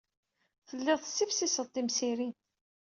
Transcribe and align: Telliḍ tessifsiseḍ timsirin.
Telliḍ 0.67 0.99
tessifsiseḍ 1.01 1.67
timsirin. 1.69 2.33